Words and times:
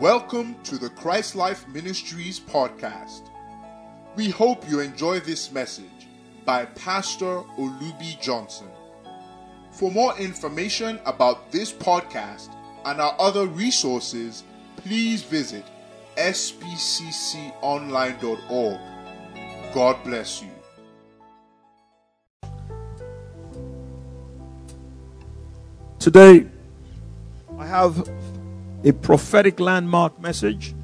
Welcome 0.00 0.56
to 0.64 0.76
the 0.78 0.88
Christ 0.88 1.36
Life 1.36 1.68
Ministries 1.68 2.40
podcast. 2.40 3.28
We 4.16 4.30
hope 4.30 4.66
you 4.66 4.80
enjoy 4.80 5.20
this 5.20 5.52
message 5.52 6.08
by 6.46 6.64
Pastor 6.64 7.42
Olubi 7.58 8.18
Johnson. 8.18 8.68
For 9.72 9.90
more 9.90 10.16
information 10.16 10.98
about 11.04 11.52
this 11.52 11.70
podcast 11.70 12.48
and 12.86 12.98
our 12.98 13.14
other 13.18 13.46
resources, 13.46 14.42
please 14.76 15.22
visit 15.22 15.66
spcconline.org. 16.16 18.80
God 19.74 20.02
bless 20.02 20.42
you. 20.42 20.48
Today, 25.98 26.46
I 27.58 27.66
have 27.66 28.08
a 28.84 28.92
prophetic 28.92 29.60
landmark 29.60 30.20
message. 30.20 30.74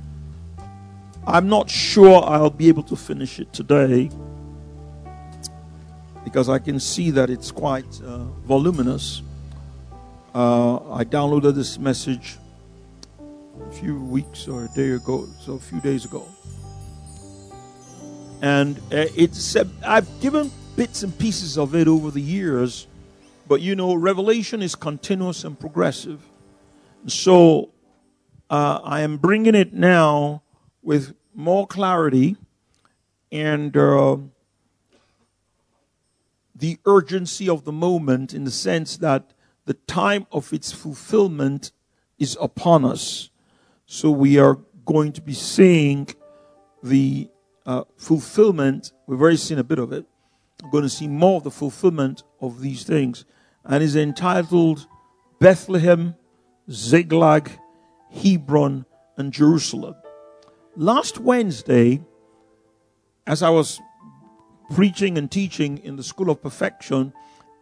I'm 1.26 1.48
not 1.48 1.70
sure 1.70 2.22
I'll 2.24 2.50
be 2.50 2.68
able 2.68 2.84
to 2.84 2.96
finish 2.96 3.40
it 3.40 3.52
today 3.52 4.10
because 6.24 6.48
I 6.48 6.58
can 6.58 6.78
see 6.78 7.10
that 7.12 7.30
it's 7.30 7.50
quite 7.50 7.86
uh, 8.02 8.18
voluminous. 8.44 9.22
Uh, 10.34 10.76
I 10.92 11.04
downloaded 11.04 11.54
this 11.54 11.78
message 11.78 12.36
a 13.64 13.72
few 13.72 13.98
weeks 13.98 14.46
or 14.46 14.64
a 14.64 14.68
day 14.68 14.90
ago, 14.90 15.26
so 15.40 15.54
a 15.54 15.58
few 15.58 15.80
days 15.80 16.04
ago. 16.04 16.28
And 18.42 18.76
uh, 18.92 19.06
it's 19.16 19.56
I've 19.84 20.08
given 20.20 20.50
bits 20.76 21.02
and 21.02 21.16
pieces 21.18 21.56
of 21.56 21.74
it 21.74 21.88
over 21.88 22.10
the 22.10 22.20
years, 22.20 22.86
but 23.48 23.62
you 23.62 23.74
know, 23.74 23.94
revelation 23.94 24.62
is 24.62 24.74
continuous 24.74 25.44
and 25.44 25.58
progressive. 25.58 26.20
So 27.06 27.70
uh, 28.50 28.80
I 28.82 29.00
am 29.00 29.16
bringing 29.16 29.54
it 29.54 29.72
now 29.72 30.42
with 30.82 31.14
more 31.34 31.66
clarity 31.66 32.36
and 33.32 33.76
uh, 33.76 34.16
the 36.54 36.78
urgency 36.86 37.48
of 37.48 37.64
the 37.64 37.72
moment 37.72 38.32
in 38.32 38.44
the 38.44 38.50
sense 38.50 38.96
that 38.98 39.32
the 39.66 39.74
time 39.74 40.26
of 40.30 40.52
its 40.52 40.72
fulfillment 40.72 41.72
is 42.18 42.38
upon 42.40 42.84
us. 42.84 43.30
So 43.84 44.10
we 44.10 44.38
are 44.38 44.58
going 44.84 45.12
to 45.12 45.20
be 45.20 45.34
seeing 45.34 46.08
the 46.82 47.28
uh, 47.66 47.84
fulfillment. 47.96 48.92
We've 49.06 49.20
already 49.20 49.36
seen 49.36 49.58
a 49.58 49.64
bit 49.64 49.78
of 49.78 49.92
it. 49.92 50.06
We're 50.62 50.70
going 50.70 50.84
to 50.84 50.88
see 50.88 51.08
more 51.08 51.38
of 51.38 51.44
the 51.44 51.50
fulfillment 51.50 52.22
of 52.40 52.60
these 52.60 52.84
things. 52.84 53.24
And 53.64 53.82
is 53.82 53.96
entitled 53.96 54.86
Bethlehem, 55.40 56.14
Ziklag, 56.70 57.50
Hebron, 58.16 58.86
and 59.16 59.32
Jerusalem. 59.32 59.94
Last 60.74 61.18
Wednesday, 61.18 62.02
as 63.26 63.42
I 63.42 63.50
was 63.50 63.80
preaching 64.74 65.16
and 65.16 65.30
teaching 65.30 65.78
in 65.78 65.96
the 65.96 66.02
School 66.02 66.30
of 66.30 66.42
Perfection, 66.42 67.12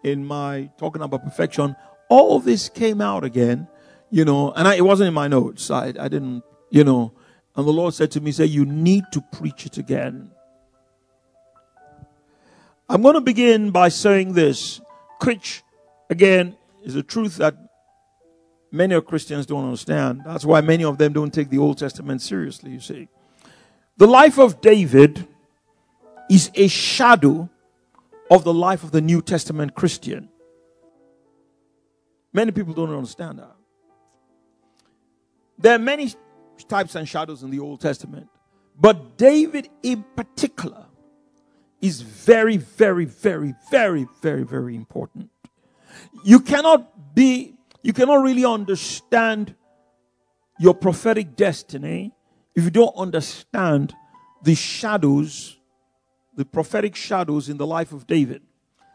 in 0.03 0.25
my 0.27 0.71
talking 0.79 1.03
about 1.03 1.25
perfection, 1.25 1.75
all 2.09 2.39
this 2.39 2.69
came 2.69 3.01
out 3.01 3.25
again, 3.25 3.67
you 4.11 4.25
know, 4.25 4.53
and 4.53 4.69
I, 4.69 4.75
it 4.75 4.85
wasn't 4.85 5.09
in 5.09 5.15
my 5.15 5.29
notes. 5.29 5.71
I, 5.71 5.89
I 5.99 6.09
didn't, 6.09 6.43
you 6.71 6.85
know, 6.85 7.13
and 7.57 7.67
the 7.67 7.73
Lord 7.73 7.95
said 7.95 8.11
to 8.13 8.21
me, 8.21 8.33
say, 8.33 8.45
you 8.45 8.67
need 8.67 9.05
to 9.13 9.23
preach 9.33 9.65
it 9.65 9.79
again. 9.79 10.31
I'm 12.89 13.01
going 13.01 13.15
to 13.15 13.21
begin 13.21 13.71
by 13.71 13.89
saying 13.89 14.35
this. 14.35 14.81
Critch, 15.21 15.63
again, 16.11 16.57
is 16.83 16.97
a 16.97 17.03
truth 17.03 17.37
that 17.37 17.57
many 18.75 19.01
Christians 19.01 19.47
don't 19.47 19.65
understand. 19.65 20.23
That's 20.27 20.45
why 20.45 20.61
many 20.61 20.85
of 20.85 20.99
them 20.99 21.13
don't 21.13 21.33
take 21.33 21.49
the 21.49 21.59
Old 21.59 21.79
Testament 21.79 22.21
seriously, 22.21 22.73
you 22.73 22.81
see. 22.81 23.09
The 23.97 24.07
life 24.07 24.39
of 24.39 24.61
David 24.61 25.27
is 26.29 26.51
a 26.55 26.67
shadow 26.67 27.49
of 28.31 28.45
the 28.45 28.53
life 28.53 28.83
of 28.83 28.91
the 28.91 29.01
New 29.01 29.23
Testament 29.23 29.75
Christian. 29.75 30.29
Many 32.33 32.51
people 32.51 32.75
don't 32.75 32.93
understand 32.93 33.39
that. 33.39 33.55
There 35.57 35.77
are 35.77 35.79
many 35.79 36.13
types 36.69 36.97
and 36.97 37.09
shadows 37.09 37.45
in 37.45 37.51
the 37.51 37.61
Old 37.61 37.81
Testament, 37.81 38.29
but 38.79 39.17
David 39.17 39.69
in 39.85 40.05
particular 40.17 40.87
is 41.81 42.01
very, 42.01 42.57
very, 42.57 43.05
very, 43.05 43.55
very, 43.71 44.09
very, 44.21 44.43
very 44.43 44.75
important. 44.75 45.31
You 46.25 46.41
cannot 46.41 47.15
be 47.15 47.54
you 47.85 47.93
cannot 47.93 48.23
really 48.23 48.47
understand 48.47 49.55
your 50.59 50.75
prophetic 50.75 51.37
destiny 51.37 52.15
if 52.55 52.65
you 52.65 52.71
don't 52.71 52.97
understand 52.97 53.95
the 54.43 54.55
shadows, 54.55 55.59
the 56.35 56.47
prophetic 56.47 56.97
shadows 56.97 57.51
in 57.51 57.59
the 57.59 57.67
life 57.67 57.93
of 57.93 58.07
David. 58.07 58.41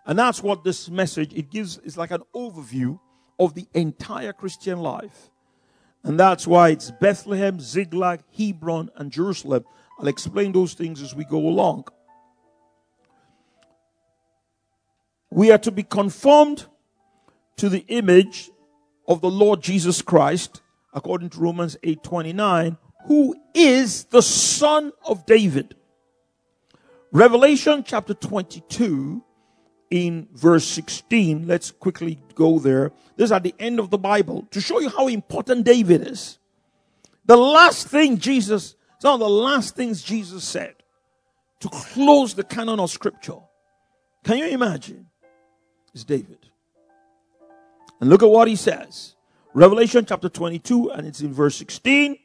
And 0.07 0.17
that's 0.17 0.41
what 0.41 0.63
this 0.63 0.89
message 0.89 1.33
it 1.35 1.51
gives 1.51 1.78
is 1.78 1.97
like 1.97 2.09
an 2.09 2.23
overview 2.35 2.99
of 3.38 3.53
the 3.53 3.67
entire 3.75 4.33
Christian 4.33 4.79
life. 4.79 5.29
And 6.03 6.19
that's 6.19 6.47
why 6.47 6.69
it's 6.69 6.89
Bethlehem, 6.89 7.59
Ziklag, 7.59 8.23
Hebron, 8.35 8.89
and 8.95 9.11
Jerusalem. 9.11 9.66
I'll 9.99 10.07
explain 10.07 10.51
those 10.51 10.73
things 10.73 10.99
as 11.03 11.13
we 11.13 11.25
go 11.25 11.38
along. 11.38 11.85
We 15.29 15.51
are 15.51 15.59
to 15.59 15.72
be 15.72 15.83
conformed 15.83 16.66
to 17.57 17.69
the 17.69 17.85
image 17.88 18.49
of 19.09 19.22
the 19.22 19.30
Lord 19.30 19.62
Jesus 19.62 20.02
Christ, 20.03 20.62
according 20.94 21.31
to 21.31 21.40
Romans 21.40 21.75
8:29, 21.84 22.78
who 23.08 23.36
is 23.56 24.06
the 24.06 24.22
son 24.22 24.94
of 25.06 25.25
David. 25.25 25.75
Revelation 27.12 27.84
chapter 27.84 28.14
22 28.14 29.24
in 29.90 30.28
verse 30.31 30.66
16, 30.66 31.47
let's 31.47 31.72
quickly 31.72 32.20
go 32.36 32.59
there. 32.59 32.92
This 33.18 33.25
is 33.25 33.31
at 33.31 33.42
the 33.42 33.56
end 33.58 33.80
of 33.80 33.90
the 33.90 33.97
Bible 33.97 34.47
to 34.52 34.62
show 34.62 34.80
you 34.80 34.90
how 34.90 35.08
important 35.08 35.66
David 35.66 36.08
is. 36.08 36.38
The 37.26 37.36
last 37.36 37.88
thing 37.88 38.20
Jesus, 38.20 38.76
some 39.00 39.16
of 39.16 39.20
the 39.20 39.30
last 39.30 39.76
things 39.76 40.03
Jesus 40.03 40.44
said 40.44 40.76
to 41.62 41.70
close 41.70 42.36
the 42.36 42.44
canon 42.44 42.80
of 42.80 42.91
scripture. 42.91 43.40
Can 44.24 44.38
you 44.38 44.47
imagine? 44.50 45.08
Is 45.96 46.03
David. 46.03 46.48
And 47.99 48.09
look 48.09 48.23
at 48.23 48.29
what 48.29 48.47
he 48.47 48.55
says. 48.55 49.15
Revelation 49.53 50.05
chapter 50.05 50.29
22, 50.29 50.91
and 50.91 51.07
it's 51.07 51.21
in 51.21 51.33
verse 51.33 51.55
16. 51.57 52.17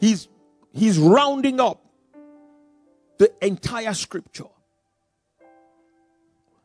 He's, 0.00 0.28
he's 0.72 0.98
rounding 0.98 1.60
up 1.60 1.84
the 3.18 3.32
entire 3.44 3.94
scripture. 3.94 4.44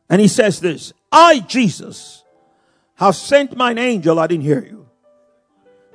And 0.08 0.20
he 0.20 0.28
says 0.28 0.60
this 0.60 0.92
I, 1.12 1.40
Jesus, 1.40 2.24
have 2.96 3.16
sent 3.16 3.56
mine 3.56 3.78
angel, 3.78 4.18
I 4.18 4.26
didn't 4.26 4.44
hear 4.44 4.64
you, 4.64 4.88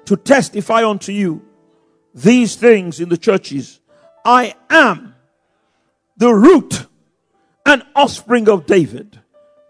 to 0.06 0.16
testify 0.18 0.88
unto 0.88 1.12
you 1.12 1.46
these 2.14 2.56
things 2.56 3.00
in 3.00 3.10
the 3.10 3.18
churches. 3.18 3.80
I 4.26 4.56
am 4.70 5.16
the 6.18 6.34
root 6.34 6.86
and 7.66 7.84
offspring 7.96 8.50
of 8.50 8.66
David 8.66 9.20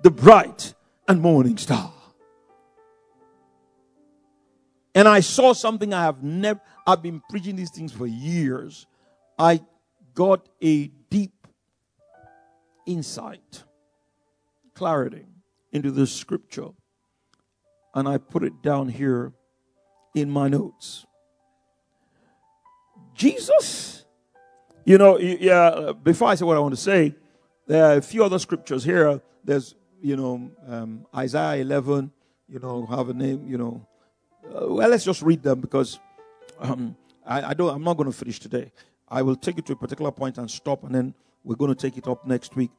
the 0.02 0.12
bright 0.12 0.74
and 1.08 1.22
morning 1.22 1.58
star. 1.58 1.94
And 4.96 5.08
I 5.08 5.20
saw 5.20 5.54
something 5.54 5.94
I 5.94 6.04
have 6.04 6.24
never, 6.24 6.60
I've 6.86 7.02
been 7.02 7.22
preaching 7.30 7.56
these 7.56 7.72
things 7.72 7.92
for 7.92 8.08
years. 8.08 8.88
I 9.38 9.62
got 10.14 10.50
a 10.62 10.88
deep 11.10 11.48
insight, 12.86 13.64
clarity 14.74 15.26
into 15.72 15.92
this 15.92 16.12
scripture. 16.12 16.70
And 17.94 18.08
I 18.08 18.18
put 18.18 18.44
it 18.44 18.62
down 18.62 18.90
here 18.90 19.34
in 20.16 20.30
my 20.30 20.48
notes. 20.48 21.06
Jesus, 23.14 24.06
you 24.86 24.98
know, 24.98 25.20
yeah, 25.20 25.92
before 26.02 26.30
I 26.30 26.36
say 26.36 26.46
what 26.46 26.58
I 26.58 26.60
want 26.60 26.74
to 26.74 26.82
say, 26.82 27.16
there 27.68 27.86
are 27.86 27.98
a 27.98 28.02
few 28.02 28.24
other 28.24 28.40
scriptures 28.40 28.84
here. 28.84 29.22
There's 29.44 29.76
you 30.02 30.16
know, 30.16 30.52
um, 30.68 31.06
Isaiah 31.16 31.62
11, 31.62 32.12
you 32.48 32.60
know, 32.60 32.86
have 32.86 33.10
a 33.10 33.14
name, 33.14 33.46
you 33.48 33.58
know. 33.58 33.86
Uh, 34.46 34.68
well, 34.74 34.90
let's 34.90 35.04
just 35.04 35.22
read 35.22 35.44
them 35.44 35.60
because 35.60 36.00
um, 36.60 36.96
I, 37.26 37.50
I, 37.50 37.54
don't. 37.54 37.74
I'm 37.74 37.84
not 37.84 37.98
going 37.98 38.12
to 38.12 38.18
finish 38.18 38.40
today. 38.40 38.72
I 39.08 39.22
will 39.22 39.36
take 39.36 39.58
it 39.58 39.66
to 39.68 39.74
a 39.74 39.76
particular 39.76 40.12
point 40.12 40.38
and 40.38 40.50
stop, 40.50 40.84
and 40.84 40.94
then 40.94 41.14
we're 41.44 41.56
going 41.56 41.74
to 41.74 41.80
take 41.80 41.98
it 41.98 42.08
up 42.08 42.26
next 42.26 42.56
week. 42.56 42.72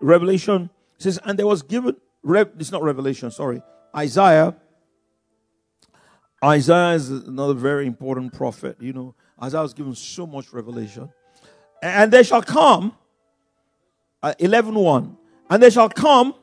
Revelation 0.00 0.70
says, 0.98 1.18
and 1.24 1.38
there 1.38 1.46
was 1.46 1.62
given. 1.62 1.96
Rev, 2.22 2.50
it's 2.58 2.70
not 2.70 2.82
Revelation. 2.82 3.30
Sorry, 3.30 3.62
Isaiah. 3.96 4.54
Isaiah 6.42 6.94
is 6.94 7.10
another 7.10 7.54
very 7.54 7.86
important 7.86 8.32
prophet. 8.32 8.76
You 8.80 8.92
know, 8.92 9.14
Isaiah 9.42 9.62
was 9.62 9.74
given 9.74 9.94
so 9.94 10.26
much 10.26 10.52
revelation, 10.52 11.10
and 11.82 12.12
there 12.12 12.24
shall 12.24 12.42
come. 12.42 12.96
Uh, 14.22 14.34
11 14.38 14.74
1 14.74 15.16
and 15.50 15.62
there 15.62 15.70
shall 15.70 15.90
come 15.90 16.34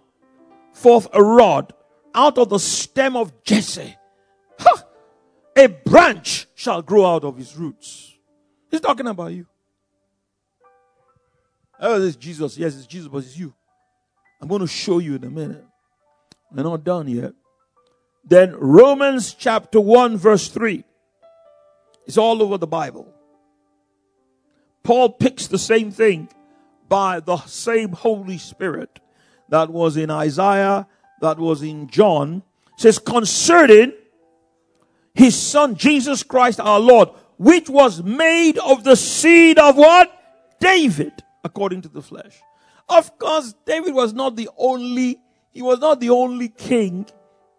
forth 0.73 1.07
a 1.13 1.23
rod 1.23 1.73
out 2.13 2.37
of 2.37 2.49
the 2.49 2.59
stem 2.59 3.15
of 3.15 3.43
Jesse, 3.43 3.95
Ha! 4.59 4.83
A 5.55 5.67
branch 5.67 6.47
shall 6.53 6.81
grow 6.81 7.05
out 7.05 7.23
of 7.23 7.37
his 7.37 7.55
roots. 7.55 8.13
He's 8.69 8.81
talking 8.81 9.07
about 9.07 9.33
you. 9.33 9.47
Oh, 11.79 11.99
this 11.99 12.15
Jesus. 12.15 12.57
Yes, 12.57 12.75
it's 12.75 12.87
Jesus, 12.87 13.07
but 13.07 13.19
it's 13.19 13.37
you. 13.37 13.53
I'm 14.41 14.47
going 14.47 14.61
to 14.61 14.67
show 14.67 14.99
you 14.99 15.15
in 15.15 15.23
a 15.23 15.29
minute. 15.29 15.65
We're 16.51 16.63
not 16.63 16.83
done 16.83 17.07
yet. 17.07 17.33
Then 18.23 18.55
Romans 18.55 19.33
chapter 19.33 19.79
1 19.79 20.17
verse 20.17 20.49
3. 20.49 20.83
It's 22.05 22.17
all 22.17 22.41
over 22.41 22.57
the 22.57 22.67
Bible. 22.67 23.13
Paul 24.83 25.09
picks 25.09 25.47
the 25.47 25.57
same 25.57 25.91
thing 25.91 26.29
by 26.87 27.19
the 27.19 27.37
same 27.45 27.91
Holy 27.91 28.37
Spirit 28.37 28.99
that 29.49 29.69
was 29.69 29.97
in 29.97 30.09
Isaiah, 30.09 30.87
that 31.21 31.37
was 31.37 31.63
in 31.63 31.87
John. 31.87 32.43
Says 32.77 32.99
concerning 32.99 33.93
his 35.13 35.35
son 35.35 35.75
Jesus 35.75 36.23
Christ 36.23 36.59
our 36.59 36.79
Lord, 36.79 37.09
which 37.37 37.69
was 37.69 38.03
made 38.03 38.57
of 38.59 38.83
the 38.83 38.95
seed 38.95 39.57
of 39.57 39.75
what? 39.75 40.11
David, 40.59 41.23
according 41.43 41.81
to 41.81 41.89
the 41.89 42.01
flesh. 42.01 42.39
Of 42.89 43.17
course, 43.17 43.53
David 43.65 43.93
was 43.93 44.13
not 44.13 44.35
the 44.35 44.49
only, 44.57 45.19
he 45.51 45.61
was 45.61 45.79
not 45.79 45.99
the 45.99 46.09
only 46.09 46.49
king 46.49 47.07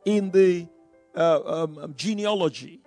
in 0.04 0.30
the 0.30 0.68
uh, 1.16 1.40
um, 1.44 1.78
um, 1.78 1.94
genealogy. 1.96 2.80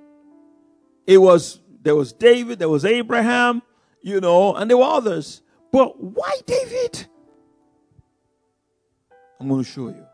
It 1.06 1.18
was, 1.18 1.60
there 1.82 1.96
was 1.96 2.14
David, 2.14 2.60
there 2.60 2.70
was 2.70 2.86
Abraham, 2.86 3.62
you 4.02 4.20
know, 4.22 4.56
and 4.56 4.70
there 4.70 4.78
were 4.78 4.84
others. 4.84 5.42
But 5.72 6.02
why 6.02 6.32
David? 6.46 7.08
I'm 9.40 9.48
going 9.48 9.64
to 9.64 9.70
show 9.70 9.88
you. 9.88 10.06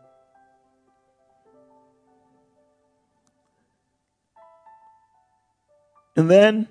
And 6.16 6.30
then 6.30 6.68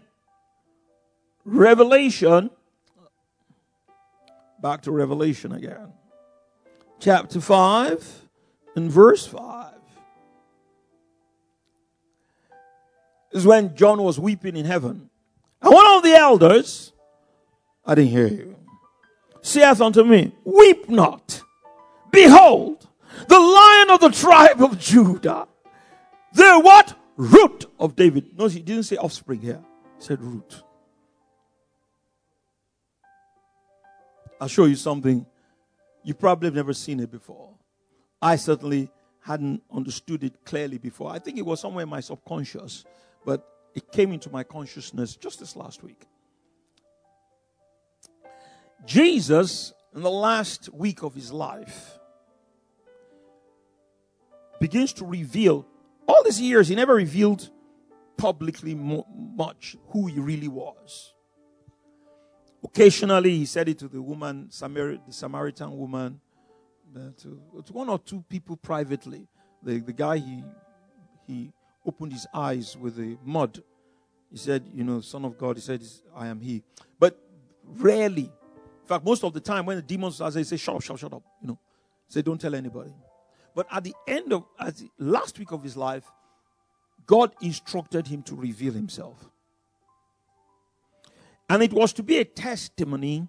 Revelation 1.45 2.49
Back 4.59 4.81
to 4.83 4.91
Revelation 4.91 5.51
again. 5.51 5.93
Chapter 6.99 7.39
5 7.39 8.21
and 8.75 8.91
verse 8.91 9.25
5. 9.27 9.73
This 13.31 13.41
is 13.41 13.45
when 13.45 13.75
John 13.75 14.01
was 14.01 14.19
weeping 14.19 14.55
in 14.55 14.65
heaven. 14.65 15.09
And 15.61 15.73
one 15.73 15.95
of 15.95 16.03
the 16.03 16.15
elders, 16.15 16.91
I 17.85 17.93
didn't 17.93 18.09
hear 18.09 18.27
you, 18.27 18.55
saith 19.47 19.81
unto 19.81 20.03
me, 20.03 20.33
Weep 20.43 20.89
not. 20.89 21.41
Behold, 22.11 22.87
the 23.27 23.39
lion 23.39 23.89
of 23.91 23.99
the 23.99 24.09
tribe 24.09 24.61
of 24.61 24.79
Judah, 24.79 25.47
the 26.33 26.59
what? 26.59 26.95
Root 27.15 27.65
of 27.79 27.95
David. 27.95 28.37
No, 28.37 28.47
he 28.47 28.61
didn't 28.61 28.83
say 28.83 28.95
offspring 28.97 29.41
here. 29.41 29.63
He 29.97 30.03
said 30.03 30.21
root. 30.21 30.63
I'll 34.39 34.47
show 34.47 34.65
you 34.65 34.75
something. 34.75 35.25
You 36.03 36.13
probably 36.13 36.47
have 36.47 36.55
never 36.55 36.73
seen 36.73 36.99
it 36.99 37.11
before. 37.11 37.55
I 38.21 38.35
certainly 38.35 38.91
hadn't 39.21 39.63
understood 39.73 40.23
it 40.23 40.45
clearly 40.45 40.77
before. 40.77 41.11
I 41.11 41.19
think 41.19 41.37
it 41.37 41.45
was 41.45 41.59
somewhere 41.59 41.83
in 41.83 41.89
my 41.89 42.01
subconscious, 42.01 42.85
but 43.25 43.47
it 43.73 43.91
came 43.91 44.11
into 44.11 44.29
my 44.29 44.43
consciousness 44.43 45.15
just 45.15 45.39
this 45.39 45.55
last 45.55 45.83
week. 45.83 46.05
Jesus, 48.85 49.73
in 49.95 50.01
the 50.01 50.11
last 50.11 50.69
week 50.73 51.03
of 51.03 51.13
his 51.13 51.31
life, 51.31 51.97
begins 54.59 54.93
to 54.93 55.05
reveal. 55.05 55.65
All 56.07 56.23
these 56.23 56.39
years, 56.39 56.67
he 56.67 56.75
never 56.75 56.95
revealed 56.95 57.49
publicly 58.17 58.75
much 58.75 59.77
who 59.89 60.07
he 60.07 60.19
really 60.19 60.47
was. 60.47 61.13
Occasionally, 62.63 63.37
he 63.37 63.45
said 63.45 63.69
it 63.69 63.79
to 63.79 63.87
the 63.87 64.01
woman, 64.01 64.47
Samar- 64.49 64.97
the 65.05 65.13
Samaritan 65.13 65.77
woman, 65.77 66.19
uh, 66.95 67.11
to, 67.17 67.39
to, 67.65 67.73
one 67.73 67.89
or 67.89 67.99
two 67.99 68.23
people 68.27 68.57
privately. 68.57 69.27
The, 69.61 69.79
the 69.79 69.93
guy, 69.93 70.17
he, 70.17 70.43
he 71.27 71.53
opened 71.85 72.13
his 72.13 72.25
eyes 72.33 72.75
with 72.75 72.95
the 72.95 73.17
mud. 73.23 73.61
He 74.31 74.37
said, 74.37 74.69
You 74.73 74.83
know, 74.83 75.01
Son 75.01 75.23
of 75.25 75.37
God, 75.37 75.57
he 75.57 75.61
said, 75.61 75.83
I 76.15 76.27
am 76.27 76.41
he. 76.41 76.63
But 76.99 77.19
rarely, 77.63 78.31
in 78.87 78.95
fact, 78.95 79.03
most 79.03 79.25
of 79.25 79.33
the 79.33 79.41
time 79.41 79.65
when 79.65 79.75
the 79.75 79.81
demons 79.81 80.21
are, 80.21 80.31
they 80.31 80.43
say, 80.43 80.55
Shut 80.55 80.73
up, 80.73 80.81
shut 80.81 80.93
up, 80.93 80.99
shut 81.01 81.13
up. 81.13 81.23
You 81.41 81.49
know, 81.49 81.59
say, 82.07 82.21
Don't 82.21 82.39
tell 82.39 82.55
anybody. 82.55 82.93
But 83.53 83.67
at 83.69 83.83
the 83.83 83.93
end 84.07 84.31
of, 84.31 84.45
at 84.57 84.77
the 84.77 84.89
last 84.97 85.37
week 85.37 85.51
of 85.51 85.61
his 85.61 85.75
life, 85.75 86.05
God 87.05 87.33
instructed 87.41 88.07
him 88.07 88.23
to 88.23 88.35
reveal 88.35 88.71
himself. 88.71 89.29
And 91.49 91.61
it 91.61 91.73
was 91.73 91.91
to 91.93 92.03
be 92.03 92.19
a 92.19 92.23
testimony 92.23 93.27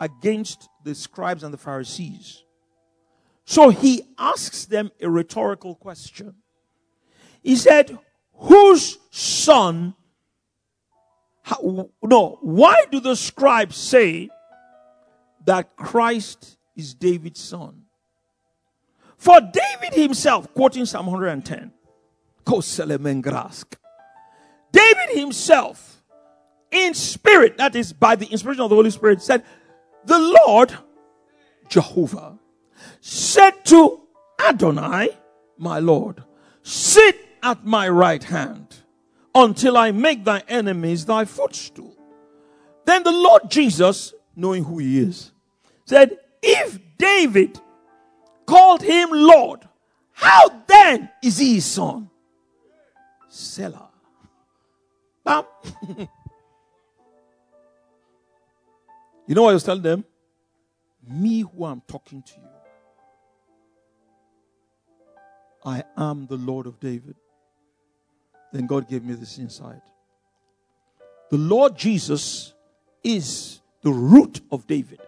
against 0.00 0.68
the 0.82 0.96
scribes 0.96 1.44
and 1.44 1.54
the 1.54 1.58
Pharisees. 1.58 2.42
So 3.44 3.68
he 3.68 4.02
asks 4.18 4.64
them 4.64 4.90
a 5.00 5.08
rhetorical 5.08 5.76
question. 5.76 6.34
He 7.40 7.54
said, 7.54 7.96
Whose 8.32 8.98
son? 9.12 9.94
How, 11.42 11.88
no, 12.02 12.38
why 12.42 12.86
do 12.90 12.98
the 12.98 13.14
scribes 13.14 13.76
say 13.76 14.30
that 15.44 15.76
Christ 15.76 16.58
is 16.76 16.94
David's 16.94 17.40
son? 17.40 17.82
For 19.16 19.40
David 19.40 19.94
himself, 19.94 20.52
quoting 20.54 20.86
Psalm 20.86 21.06
110, 21.06 21.72
David 24.72 25.18
himself 25.18 26.02
in 26.70 26.94
spirit, 26.94 27.56
that 27.58 27.74
is 27.74 27.92
by 27.92 28.14
the 28.14 28.26
inspiration 28.26 28.62
of 28.62 28.70
the 28.70 28.76
Holy 28.76 28.90
Spirit, 28.90 29.22
said, 29.22 29.44
The 30.04 30.18
Lord 30.18 30.76
Jehovah 31.68 32.38
said 33.00 33.64
to 33.66 34.00
Adonai, 34.40 35.10
my 35.56 35.78
Lord, 35.78 36.22
sit 36.62 37.18
at 37.42 37.64
my 37.64 37.88
right 37.88 38.22
hand 38.22 38.76
until 39.34 39.76
I 39.76 39.90
make 39.90 40.24
thy 40.24 40.42
enemies 40.48 41.06
thy 41.06 41.24
footstool. 41.24 41.96
Then 42.84 43.02
the 43.02 43.12
Lord 43.12 43.50
Jesus, 43.50 44.14
knowing 44.38 44.64
who 44.64 44.78
he 44.78 44.98
is, 44.98 45.32
said, 45.84 46.16
If 46.42 46.78
David 46.96 47.60
called 48.46 48.82
him 48.82 49.10
Lord, 49.12 49.60
how 50.12 50.48
then 50.66 51.10
is 51.22 51.38
he 51.38 51.54
his 51.54 51.66
son? 51.66 52.08
Selah. 53.28 53.90
Bam. 55.24 55.44
You 59.28 59.34
know 59.34 59.42
what 59.42 59.50
I 59.50 59.54
was 59.54 59.62
telling 59.62 59.82
them? 59.82 60.06
Me 61.06 61.40
who 61.42 61.66
I'm 61.66 61.82
talking 61.86 62.22
to 62.22 62.32
you. 62.32 62.48
I 65.62 65.84
am 65.98 66.26
the 66.26 66.36
Lord 66.36 66.66
of 66.66 66.80
David. 66.80 67.14
Then 68.54 68.66
God 68.66 68.88
gave 68.88 69.04
me 69.04 69.12
this 69.12 69.38
insight. 69.38 69.82
The 71.30 71.36
Lord 71.36 71.76
Jesus 71.76 72.54
is 73.04 73.60
the 73.82 73.90
root 73.90 74.40
of 74.50 74.66
David. 74.66 75.00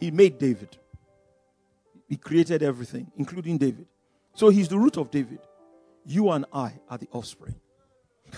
He 0.00 0.10
made 0.10 0.38
David. 0.38 0.76
He 2.08 2.16
created 2.16 2.62
everything, 2.62 3.10
including 3.16 3.58
David. 3.58 3.86
So 4.34 4.48
he's 4.48 4.68
the 4.68 4.78
root 4.78 4.96
of 4.96 5.10
David. 5.10 5.40
You 6.06 6.30
and 6.30 6.46
I 6.52 6.72
are 6.88 6.98
the 6.98 7.08
offspring. 7.12 7.56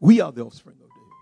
We 0.00 0.20
are 0.22 0.32
the 0.32 0.42
offspring 0.42 0.76
of 0.76 0.88
David. 0.88 1.12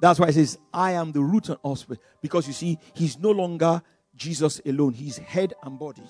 That's 0.00 0.18
why 0.18 0.28
it 0.28 0.34
says, 0.34 0.58
I 0.72 0.92
am 0.92 1.12
the 1.12 1.20
root 1.20 1.50
and 1.50 1.58
offspring. 1.62 1.98
Because 2.22 2.46
you 2.46 2.54
see, 2.54 2.78
he's 2.94 3.18
no 3.18 3.30
longer 3.30 3.82
Jesus 4.16 4.60
alone, 4.64 4.94
he's 4.94 5.18
head 5.18 5.52
and 5.62 5.78
body. 5.78 6.02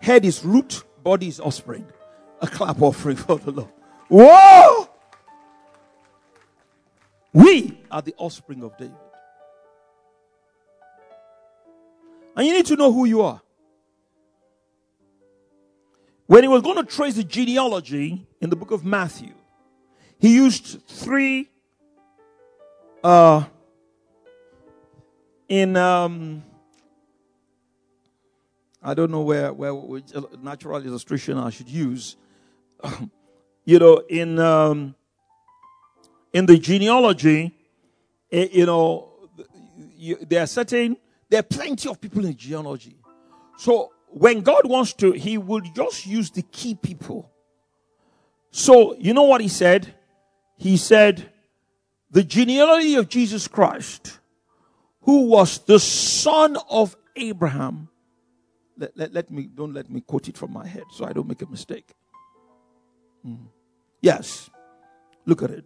Head 0.00 0.24
is 0.26 0.44
root, 0.44 0.84
body 1.02 1.28
is 1.28 1.40
offspring. 1.40 1.86
A 2.42 2.46
clap 2.46 2.82
offering 2.82 3.16
for 3.16 3.38
the 3.38 3.52
Lord. 3.52 3.70
Whoa! 4.08 4.90
We 7.32 7.80
are 7.90 8.02
the 8.02 8.14
offspring 8.18 8.62
of 8.62 8.76
David. 8.76 8.94
And 12.36 12.46
you 12.46 12.52
need 12.52 12.66
to 12.66 12.76
know 12.76 12.92
who 12.92 13.04
you 13.04 13.22
are. 13.22 13.40
When 16.26 16.42
he 16.42 16.48
was 16.48 16.62
going 16.62 16.76
to 16.76 16.84
trace 16.84 17.14
the 17.14 17.24
genealogy 17.24 18.26
in 18.40 18.50
the 18.50 18.56
book 18.56 18.70
of 18.70 18.84
Matthew, 18.84 19.34
he 20.18 20.34
used 20.34 20.86
three 20.86 21.48
uh, 23.04 23.44
in 25.48 25.76
um, 25.76 26.42
I 28.82 28.94
don't 28.94 29.10
know 29.10 29.20
where 29.20 29.52
where 29.52 29.74
which 29.74 30.12
natural 30.40 30.84
illustration 30.84 31.38
I 31.38 31.50
should 31.50 31.68
use. 31.68 32.16
you 33.64 33.78
know, 33.78 34.02
in 34.08 34.38
um, 34.38 34.94
in 36.32 36.46
the 36.46 36.58
genealogy, 36.58 37.54
eh, 38.30 38.48
you 38.52 38.66
know, 38.66 39.08
you, 39.96 40.16
there 40.28 40.42
are 40.42 40.46
certain 40.46 40.96
There 41.32 41.40
are 41.40 41.44
plenty 41.44 41.88
of 41.88 41.98
people 41.98 42.26
in 42.26 42.36
genealogy. 42.36 42.96
So 43.56 43.90
when 44.08 44.42
God 44.42 44.68
wants 44.68 44.92
to, 44.94 45.12
He 45.12 45.38
will 45.38 45.60
just 45.60 46.06
use 46.06 46.30
the 46.30 46.42
key 46.42 46.74
people. 46.74 47.30
So 48.50 48.94
you 48.98 49.14
know 49.14 49.22
what 49.22 49.40
He 49.40 49.48
said? 49.48 49.94
He 50.58 50.76
said, 50.76 51.32
the 52.10 52.22
genealogy 52.22 52.96
of 52.96 53.08
Jesus 53.08 53.48
Christ, 53.48 54.18
who 55.00 55.22
was 55.22 55.60
the 55.60 55.78
son 55.80 56.58
of 56.68 56.94
Abraham. 57.16 57.88
Let, 58.76 58.94
let, 58.94 59.14
let 59.14 59.30
me, 59.30 59.44
don't 59.44 59.72
let 59.72 59.88
me 59.88 60.02
quote 60.02 60.28
it 60.28 60.36
from 60.36 60.52
my 60.52 60.66
head 60.66 60.84
so 60.92 61.06
I 61.06 61.14
don't 61.14 61.26
make 61.26 61.40
a 61.40 61.46
mistake. 61.46 61.94
Yes. 64.00 64.50
Look 65.24 65.42
at 65.42 65.50
it. 65.50 65.64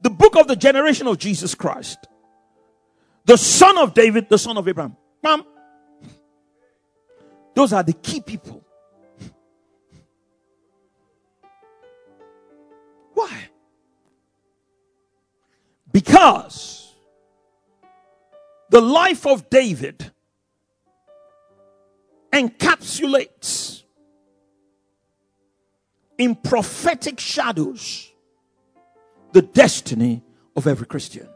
The 0.00 0.10
book 0.10 0.36
of 0.36 0.48
the 0.48 0.56
generation 0.56 1.06
of 1.06 1.18
Jesus 1.18 1.54
Christ. 1.54 1.98
The 3.26 3.36
son 3.36 3.78
of 3.78 3.94
David, 3.94 4.28
the 4.28 4.38
son 4.38 4.56
of 4.56 4.66
Abraham. 4.66 4.96
Bam. 5.22 5.44
Those 7.54 7.72
are 7.72 7.82
the 7.82 7.92
key 7.92 8.20
people. 8.20 8.64
Why? 13.12 13.50
Because 15.92 16.94
the 18.70 18.80
life 18.80 19.26
of 19.26 19.50
David 19.50 20.10
encapsulates 22.32 23.82
in 26.20 26.34
prophetic 26.34 27.18
shadows 27.18 28.12
the 29.32 29.40
destiny 29.40 30.22
of 30.54 30.66
every 30.66 30.86
Christian. 30.86 31.26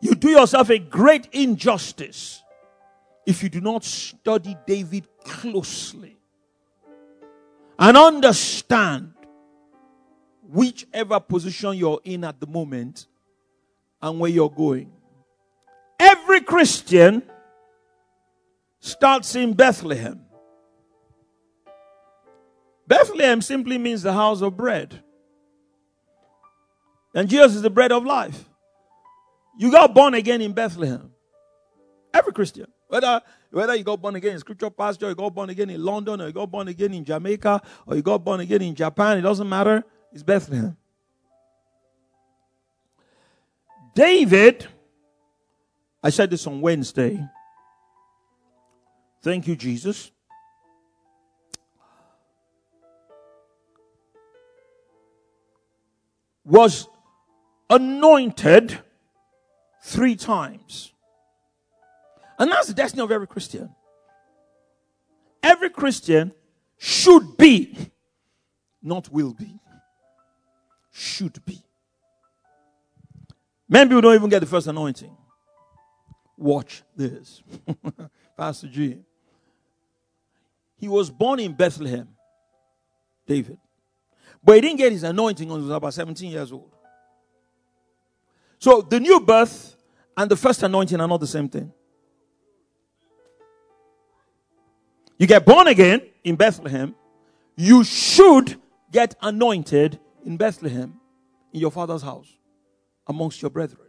You 0.00 0.14
do 0.14 0.30
yourself 0.30 0.70
a 0.70 0.78
great 0.78 1.28
injustice 1.32 2.42
if 3.26 3.42
you 3.42 3.50
do 3.50 3.60
not 3.60 3.84
study 3.84 4.56
David 4.66 5.06
closely 5.24 6.16
and 7.78 7.98
understand 7.98 9.12
whichever 10.42 11.20
position 11.20 11.74
you're 11.74 12.00
in 12.02 12.24
at 12.24 12.40
the 12.40 12.46
moment 12.46 13.08
and 14.00 14.18
where 14.18 14.30
you're 14.30 14.48
going. 14.48 14.90
Every 16.00 16.40
Christian 16.40 17.22
starts 18.80 19.36
in 19.36 19.52
Bethlehem. 19.52 20.27
Bethlehem 22.88 23.42
simply 23.42 23.76
means 23.76 24.02
the 24.02 24.14
house 24.14 24.40
of 24.40 24.56
bread. 24.56 25.02
And 27.14 27.28
Jesus 27.28 27.56
is 27.56 27.62
the 27.62 27.70
bread 27.70 27.92
of 27.92 28.04
life. 28.06 28.48
You 29.58 29.70
got 29.70 29.94
born 29.94 30.14
again 30.14 30.40
in 30.40 30.52
Bethlehem. 30.52 31.10
Every 32.14 32.32
Christian. 32.32 32.66
Whether, 32.86 33.20
whether 33.50 33.74
you 33.74 33.84
got 33.84 34.00
born 34.00 34.16
again 34.16 34.32
in 34.32 34.38
scripture 34.38 34.70
pasture, 34.70 35.10
you 35.10 35.14
got 35.14 35.34
born 35.34 35.50
again 35.50 35.68
in 35.68 35.84
London, 35.84 36.22
or 36.22 36.28
you 36.28 36.32
got 36.32 36.50
born 36.50 36.68
again 36.68 36.94
in 36.94 37.04
Jamaica, 37.04 37.60
or 37.86 37.96
you 37.96 38.02
got 38.02 38.24
born 38.24 38.40
again 38.40 38.62
in 38.62 38.74
Japan, 38.74 39.18
it 39.18 39.22
doesn't 39.22 39.48
matter. 39.48 39.84
It's 40.10 40.22
Bethlehem. 40.22 40.74
David, 43.94 44.66
I 46.02 46.08
said 46.08 46.30
this 46.30 46.46
on 46.46 46.62
Wednesday. 46.62 47.22
Thank 49.22 49.46
you, 49.46 49.56
Jesus. 49.56 50.10
Was 56.48 56.88
anointed 57.70 58.76
three 59.84 60.16
times. 60.16 60.92
And 62.38 62.50
that's 62.50 62.66
the 62.66 62.74
destiny 62.74 63.02
of 63.02 63.12
every 63.12 63.26
Christian. 63.26 63.70
Every 65.42 65.70
Christian 65.70 66.32
should 66.78 67.36
be, 67.36 67.92
not 68.82 69.12
will 69.12 69.34
be 69.34 69.60
should 70.98 71.44
be. 71.44 71.62
Many 73.68 73.88
people 73.88 74.00
don't 74.02 74.14
even 74.14 74.28
get 74.28 74.40
the 74.40 74.46
first 74.46 74.66
anointing. 74.66 75.16
Watch 76.36 76.82
this. 76.96 77.42
Pastor 78.36 78.66
G. 78.68 78.98
He 80.76 80.88
was 80.88 81.10
born 81.10 81.40
in 81.40 81.52
Bethlehem, 81.52 82.08
David. 83.26 83.58
But 84.42 84.56
he 84.56 84.60
didn't 84.60 84.78
get 84.78 84.92
his 84.92 85.02
anointing 85.02 85.48
until 85.48 85.56
he 85.56 85.68
was 85.68 85.76
about 85.76 85.94
17 85.94 86.30
years 86.30 86.52
old. 86.52 86.70
So 88.58 88.82
the 88.82 89.00
new 89.00 89.20
birth 89.20 89.76
and 90.16 90.30
the 90.30 90.36
first 90.36 90.62
anointing 90.62 91.00
are 91.00 91.08
not 91.08 91.20
the 91.20 91.26
same 91.26 91.48
thing. 91.48 91.72
You 95.18 95.26
get 95.26 95.44
born 95.44 95.66
again 95.66 96.02
in 96.22 96.36
Bethlehem, 96.36 96.94
you 97.56 97.82
should 97.82 98.56
get 98.92 99.16
anointed 99.20 99.98
in 100.24 100.36
Bethlehem, 100.36 101.00
in 101.52 101.60
your 101.60 101.72
father's 101.72 102.02
house, 102.02 102.32
amongst 103.06 103.42
your 103.42 103.50
brethren. 103.50 103.88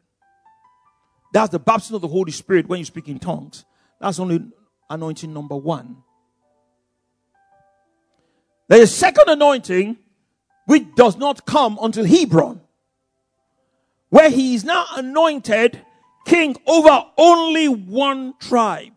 That's 1.32 1.51
the 1.51 1.60
baptism 1.60 1.96
of 1.96 2.01
the 2.01 2.08
Holy 2.08 2.32
Spirit 2.32 2.68
when 2.68 2.79
you 2.79 2.86
speak 2.86 3.08
in 3.08 3.20
tongues. 3.20 3.65
That's 4.01 4.20
only 4.20 4.44
anointing 4.89 5.32
number 5.32 5.56
one. 5.56 5.98
There 8.68 8.82
is 8.82 8.94
second 8.94 9.25
anointing 9.27 9.98
which 10.69 10.93
does 10.93 11.17
not 11.17 11.47
come 11.47 11.79
until 11.81 12.05
Hebron, 12.05 12.61
where 14.09 14.29
he 14.29 14.53
is 14.53 14.63
now 14.63 14.85
anointed 14.95 15.81
king 16.27 16.55
over 16.67 17.05
only 17.17 17.67
one 17.67 18.35
tribe 18.38 18.93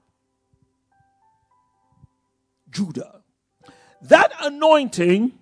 Judah. 2.71 3.23
That 4.03 4.35
anointing 4.43 5.33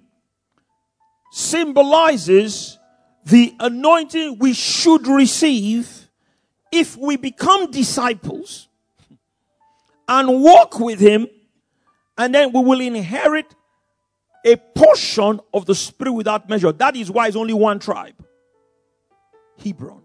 symbolizes 1.32 2.78
the 3.24 3.52
anointing 3.58 4.38
we 4.38 4.52
should 4.52 5.08
receive 5.08 6.08
if 6.70 6.96
we 6.96 7.16
become 7.16 7.72
disciples 7.72 8.68
and 10.06 10.40
walk 10.40 10.78
with 10.78 11.00
Him, 11.00 11.26
and 12.16 12.32
then 12.32 12.52
we 12.52 12.62
will 12.62 12.80
inherit 12.80 13.52
a 14.44 14.56
portion 14.56 15.40
of 15.52 15.66
the 15.66 15.74
Spirit 15.74 16.12
without 16.12 16.48
measure. 16.48 16.72
That 16.72 16.96
is 16.96 17.10
why 17.10 17.26
it's 17.28 17.36
only 17.36 17.54
one 17.54 17.78
tribe 17.78 18.14
Hebron. 19.62 20.02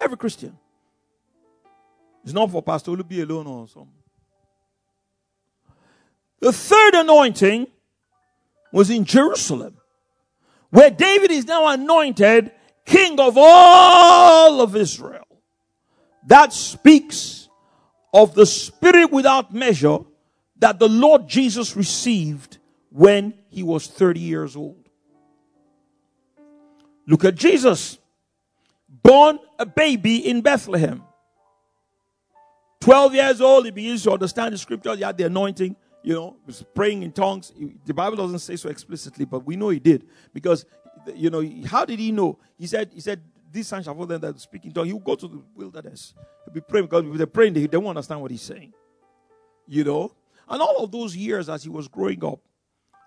Every 0.00 0.16
Christian. 0.16 0.56
It's 2.22 2.32
not 2.32 2.50
for 2.50 2.62
Pastor 2.62 2.94
be 2.96 3.22
alone 3.22 3.46
or 3.46 3.66
something. 3.68 3.92
The 6.40 6.52
third 6.52 6.94
anointing 6.94 7.66
was 8.72 8.90
in 8.90 9.04
Jerusalem, 9.04 9.76
where 10.70 10.90
David 10.90 11.30
is 11.30 11.46
now 11.46 11.66
anointed 11.68 12.52
king 12.84 13.18
of 13.18 13.34
all 13.36 14.60
of 14.60 14.76
Israel. 14.76 15.26
That 16.26 16.52
speaks 16.52 17.48
of 18.12 18.34
the 18.34 18.46
spirit 18.46 19.10
without 19.10 19.52
measure 19.52 19.98
that 20.58 20.78
the 20.78 20.88
Lord 20.88 21.28
Jesus 21.28 21.76
received 21.76 22.58
when 22.90 23.34
he 23.50 23.62
was 23.62 23.86
30 23.86 24.20
years 24.20 24.56
old. 24.56 24.88
Look 27.06 27.24
at 27.24 27.34
Jesus, 27.34 27.98
born 28.88 29.38
a 29.58 29.66
baby 29.66 30.28
in 30.28 30.42
Bethlehem. 30.42 31.02
12 32.80 33.14
years 33.14 33.40
old, 33.40 33.64
he 33.64 33.70
begins 33.70 34.02
to 34.04 34.12
understand 34.12 34.54
the 34.54 34.58
scriptures. 34.58 34.98
He 34.98 35.04
had 35.04 35.16
the 35.16 35.24
anointing 35.24 35.74
you 36.02 36.14
know, 36.14 36.36
was 36.46 36.64
praying 36.74 37.02
in 37.02 37.12
tongues. 37.12 37.52
The 37.84 37.94
Bible 37.94 38.16
doesn't 38.16 38.38
say 38.38 38.56
so 38.56 38.68
explicitly, 38.68 39.24
but 39.24 39.44
we 39.44 39.56
know 39.56 39.68
he 39.68 39.78
did. 39.78 40.06
Because, 40.32 40.64
you 41.14 41.30
know, 41.30 41.46
how 41.66 41.84
did 41.84 41.98
he 41.98 42.12
know? 42.12 42.38
He 42.56 42.66
said, 42.66 42.90
he 42.94 43.00
said, 43.00 43.20
this 43.50 43.68
sign 43.68 43.82
shall 43.82 43.94
follow 43.94 44.06
them 44.06 44.20
that 44.20 44.40
speak 44.40 44.64
in 44.64 44.72
tongues. 44.72 44.86
He 44.86 44.92
will 44.92 45.00
go 45.00 45.16
to 45.16 45.28
the 45.28 45.42
wilderness. 45.54 46.14
He'll 46.44 46.54
be 46.54 46.60
praying 46.60 46.86
because 46.86 47.04
if 47.04 47.14
they're 47.14 47.26
praying, 47.26 47.54
they, 47.54 47.66
they 47.66 47.76
won't 47.76 47.96
understand 47.96 48.20
what 48.20 48.30
he's 48.30 48.42
saying. 48.42 48.72
You 49.66 49.84
know? 49.84 50.12
And 50.48 50.62
all 50.62 50.84
of 50.84 50.90
those 50.90 51.16
years 51.16 51.48
as 51.48 51.62
he 51.62 51.68
was 51.68 51.88
growing 51.88 52.24
up, 52.24 52.40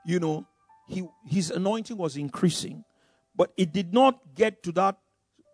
you 0.06 0.20
know, 0.20 0.48
he, 0.88 1.08
his 1.26 1.52
anointing 1.52 1.98
was 1.98 2.18
increasing. 2.18 2.84
But 3.36 3.52
it 3.58 3.72
did 3.72 3.94
not 3.94 4.20
get 4.36 4.62
to 4.64 4.72
that 4.74 4.98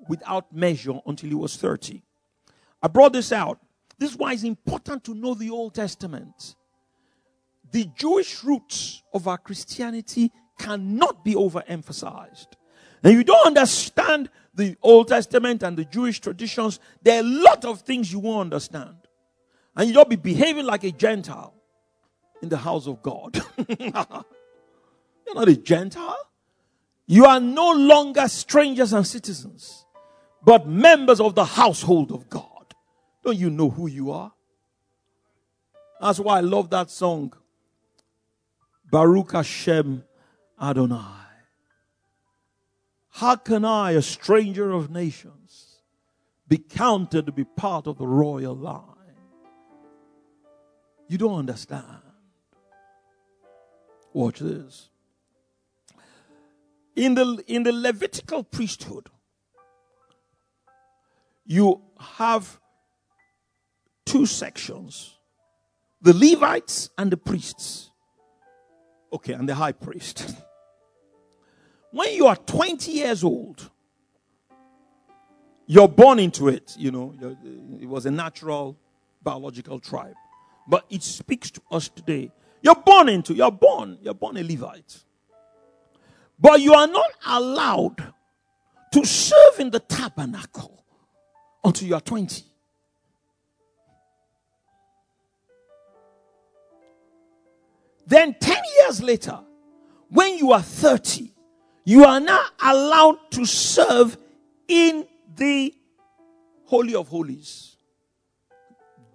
without 0.07 0.53
measure 0.53 0.99
until 1.05 1.29
he 1.29 1.35
was 1.35 1.55
30. 1.57 2.01
I 2.81 2.87
brought 2.87 3.13
this 3.13 3.31
out. 3.31 3.59
This 3.97 4.11
is 4.11 4.17
why 4.17 4.33
it's 4.33 4.43
important 4.43 5.03
to 5.05 5.15
know 5.15 5.33
the 5.33 5.49
Old 5.49 5.73
Testament 5.73 6.55
the 7.71 7.85
Jewish 7.95 8.43
roots 8.43 9.03
of 9.13 9.27
our 9.27 9.37
Christianity 9.37 10.31
cannot 10.57 11.23
be 11.23 11.35
overemphasized. 11.35 12.47
And 13.03 13.13
you 13.13 13.23
don't 13.23 13.45
understand 13.45 14.29
the 14.53 14.75
Old 14.81 15.09
Testament 15.09 15.63
and 15.63 15.77
the 15.77 15.85
Jewish 15.85 16.19
traditions, 16.19 16.79
there 17.03 17.17
are 17.17 17.25
a 17.25 17.27
lot 17.27 17.65
of 17.65 17.81
things 17.81 18.11
you 18.11 18.19
won't 18.19 18.53
understand. 18.53 18.95
And 19.75 19.87
you 19.87 19.93
don't 19.93 20.09
be 20.09 20.15
behaving 20.15 20.65
like 20.65 20.83
a 20.83 20.91
Gentile 20.91 21.53
in 22.41 22.49
the 22.49 22.57
house 22.57 22.87
of 22.87 23.01
God. 23.01 23.41
You're 23.67 25.35
not 25.35 25.47
a 25.47 25.55
Gentile. 25.55 26.29
You 27.05 27.25
are 27.25 27.39
no 27.39 27.71
longer 27.71 28.27
strangers 28.27 28.93
and 28.93 29.07
citizens, 29.07 29.85
but 30.43 30.67
members 30.67 31.19
of 31.19 31.35
the 31.35 31.45
household 31.45 32.11
of 32.11 32.29
God. 32.29 32.75
Don't 33.23 33.37
you 33.37 33.49
know 33.49 33.69
who 33.69 33.87
you 33.87 34.11
are? 34.11 34.33
That's 36.01 36.19
why 36.19 36.37
I 36.37 36.41
love 36.41 36.69
that 36.69 36.91
song. 36.91 37.33
Baruch 38.91 39.31
Hashem 39.31 40.03
Adonai. 40.61 41.13
How 43.09 43.35
can 43.35 43.65
I, 43.65 43.91
a 43.91 44.01
stranger 44.01 44.71
of 44.71 44.91
nations, 44.91 45.79
be 46.47 46.57
counted 46.57 47.25
to 47.25 47.31
be 47.31 47.43
part 47.43 47.87
of 47.87 47.97
the 47.97 48.07
royal 48.07 48.55
line? 48.55 48.83
You 51.07 51.17
don't 51.17 51.39
understand. 51.39 52.06
Watch 54.17 54.39
this. 54.39 54.89
In 56.95 57.13
the, 57.13 57.43
in 57.45 57.61
the 57.61 57.71
Levitical 57.71 58.43
priesthood, 58.43 59.09
you 61.45 61.83
have 61.99 62.59
two 64.07 64.25
sections 64.25 65.13
the 66.01 66.13
Levites 66.13 66.89
and 66.97 67.11
the 67.11 67.17
priests. 67.17 67.91
Okay, 69.13 69.33
and 69.33 69.47
the 69.47 69.53
high 69.53 69.71
priest. 69.71 70.35
when 71.91 72.11
you 72.15 72.25
are 72.25 72.35
20 72.35 72.91
years 72.91 73.23
old, 73.23 73.69
you're 75.67 75.87
born 75.87 76.17
into 76.17 76.47
it, 76.47 76.75
you 76.75 76.89
know, 76.89 77.13
it 77.79 77.87
was 77.87 78.07
a 78.07 78.11
natural 78.11 78.79
biological 79.21 79.79
tribe. 79.79 80.15
But 80.67 80.85
it 80.89 81.03
speaks 81.03 81.51
to 81.51 81.61
us 81.69 81.87
today. 81.87 82.31
You're 82.61 82.75
born 82.75 83.09
into, 83.09 83.33
you're 83.33 83.51
born, 83.51 83.97
you're 84.01 84.13
born 84.13 84.37
a 84.37 84.43
Levite. 84.43 84.99
But 86.39 86.61
you 86.61 86.73
are 86.73 86.87
not 86.87 87.11
allowed 87.25 88.13
to 88.93 89.05
serve 89.05 89.59
in 89.59 89.69
the 89.69 89.79
tabernacle 89.79 90.83
until 91.63 91.87
you 91.87 91.95
are 91.95 92.01
20. 92.01 92.43
Then 98.05 98.35
10 98.39 98.57
years 98.79 99.03
later, 99.03 99.39
when 100.09 100.37
you 100.37 100.53
are 100.53 100.61
30, 100.61 101.33
you 101.83 102.05
are 102.05 102.19
now 102.19 102.43
allowed 102.61 103.17
to 103.31 103.45
serve 103.45 104.17
in 104.67 105.05
the 105.35 105.73
Holy 106.65 106.95
of 106.95 107.09
Holies. 107.09 107.75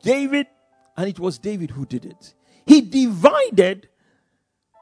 David, 0.03 0.47
and 0.97 1.09
it 1.09 1.19
was 1.19 1.39
David 1.39 1.71
who 1.71 1.87
did 1.87 2.05
it, 2.05 2.35
he 2.67 2.81
divided 2.81 3.89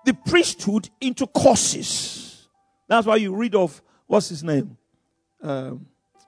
the 0.05 0.15
priesthood 0.15 0.89
into 1.01 1.27
courses. 1.27 2.49
That's 2.89 3.07
why 3.07 3.17
you 3.17 3.35
read 3.35 3.55
of, 3.55 3.83
what's 4.07 4.29
his 4.29 4.43
name? 4.43 4.77
Um, 5.43 5.87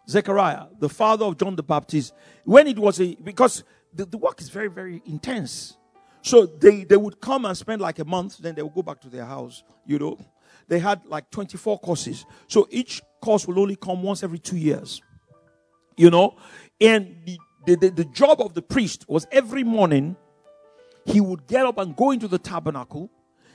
Zechariah, 0.09 0.66
the 0.78 0.88
father 0.88 1.25
of 1.25 1.38
John 1.38 1.56
the 1.56 1.62
Baptist. 1.62 2.12
When 2.44 2.66
it 2.66 2.78
was 2.78 3.00
a, 3.00 3.14
because 3.16 3.64
the, 3.92 4.04
the 4.04 4.18
work 4.18 4.40
is 4.40 4.49
very, 4.49 4.68
very 4.68 5.02
intense. 5.06 5.76
So 6.23 6.47
they, 6.47 6.85
they 6.85 6.97
would 6.97 7.21
come 7.21 7.44
and 7.44 7.56
spend 7.56 7.80
like 7.80 7.99
a 7.99 8.04
month, 8.04 8.38
then 8.38 8.54
they 8.54 8.62
would 8.62 8.75
go 8.75 8.82
back 8.82 9.00
to 9.00 9.09
their 9.09 9.25
house, 9.25 9.62
you 9.87 9.99
know. 9.99 10.18
They 10.68 10.78
had 10.78 11.04
like 11.06 11.30
24 11.30 11.80
courses. 11.80 12.25
So 12.47 12.68
each 12.71 13.02
course 13.21 13.47
will 13.47 13.59
only 13.59 13.76
come 13.76 14.02
once 14.02 14.23
every 14.23 14.38
two 14.38 14.56
years, 14.56 15.02
you 15.97 16.11
know. 16.11 16.37
And 16.80 17.16
the, 17.25 17.38
the, 17.66 17.76
the, 17.76 17.90
the 17.90 18.04
job 18.04 18.40
of 18.40 18.54
the 18.54 18.62
priest 18.62 19.04
was 19.09 19.26
every 19.32 19.64
morning 19.64 20.16
he 21.04 21.21
would 21.21 21.47
get 21.47 21.66
up 21.66 21.78
and 21.78 21.97
go 21.97 22.11
into 22.11 22.28
the 22.28 22.38
tabernacle. 22.38 23.11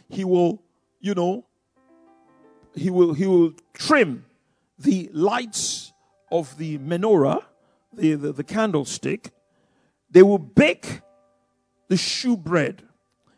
He 0.09 0.23
will, 0.23 0.61
you 0.99 1.13
know, 1.13 1.45
he 2.75 2.89
will, 2.89 3.13
he 3.13 3.25
will 3.25 3.53
trim 3.73 4.25
the 4.77 5.09
lights 5.13 5.93
of 6.31 6.57
the 6.57 6.77
menorah, 6.77 7.43
the, 7.93 8.15
the, 8.15 8.31
the 8.33 8.43
candlestick. 8.43 9.31
They 10.11 10.23
will 10.23 10.37
bake 10.37 11.01
the 11.87 11.97
shewbread. 11.97 12.83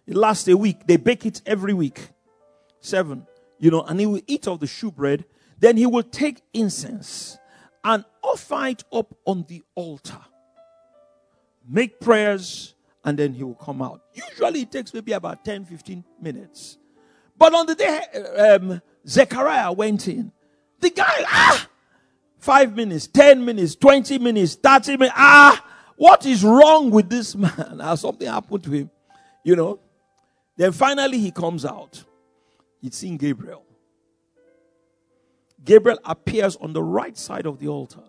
It 0.06 0.16
lasts 0.16 0.48
a 0.48 0.58
week. 0.58 0.88
They 0.88 0.98
bake 0.98 1.26
it 1.26 1.42
every 1.46 1.74
week. 1.74 2.10
Seven. 2.82 3.28
You 3.60 3.72
know, 3.72 3.84
and 3.84 4.00
he 4.00 4.06
will 4.06 4.22
eat 4.28 4.48
of 4.48 4.60
the 4.60 4.68
shewbread. 4.68 5.26
Then 5.60 5.78
he 5.78 5.86
will 5.86 6.04
take 6.04 6.42
incense 6.54 7.38
and 7.84 8.06
offer 8.24 8.68
it 8.68 8.84
up 8.92 9.16
on 9.26 9.46
the 9.48 9.64
altar. 9.76 10.20
Make 11.68 12.00
prayers, 12.00 12.74
and 13.04 13.18
then 13.18 13.34
he 13.34 13.44
will 13.44 13.56
come 13.56 13.82
out. 13.82 14.02
Usually 14.14 14.62
it 14.62 14.72
takes 14.72 14.94
maybe 14.94 15.14
about 15.14 15.46
10, 15.46 15.66
15 15.66 16.04
minutes. 16.22 16.78
But 17.38 17.54
on 17.54 17.66
the 17.66 17.76
day 17.76 18.02
um, 18.38 18.82
Zechariah 19.08 19.72
went 19.72 20.08
in, 20.08 20.32
the 20.80 20.90
guy, 20.90 21.24
ah, 21.28 21.68
five 22.38 22.76
minutes, 22.76 23.08
10 23.08 23.44
minutes, 23.44 23.76
20 23.76 24.18
minutes, 24.20 24.56
30 24.56 24.98
minutes, 24.98 25.16
ah, 25.18 25.66
what 25.96 26.26
is 26.26 26.44
wrong 26.44 26.92
with 26.92 27.10
this 27.10 27.36
man? 27.36 27.80
Has 27.82 28.02
something 28.02 28.28
happened 28.28 28.64
to 28.64 28.72
him? 28.72 28.90
You 29.44 29.56
know? 29.56 29.80
Then 30.56 30.72
finally 30.72 31.20
he 31.20 31.32
comes 31.32 31.66
out. 31.66 32.04
He's 32.82 32.96
seen 32.96 33.18
Gabriel. 33.18 33.66
Gabriel 35.64 36.00
appears 36.06 36.56
on 36.58 36.74
the 36.74 36.84
right 36.84 37.18
side 37.18 37.46
of 37.46 37.60
the 37.60 37.68
altar 37.68 38.04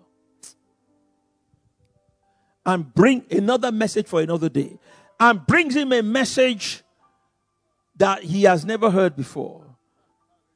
and 2.67 2.95
bring 2.95 3.25
another 3.31 3.73
message 3.73 4.07
for 4.07 4.21
another 4.21 4.49
day 4.49 4.79
and 5.19 5.47
brings 5.47 5.75
him 5.75 5.93
a 5.93 6.03
message 6.03 6.83
that 7.97 8.23
he 8.23 8.43
has 8.45 8.65
never 8.65 8.91
heard 8.91 9.17
before. 9.17 9.65